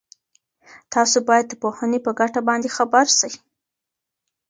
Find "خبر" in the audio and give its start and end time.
2.77-3.05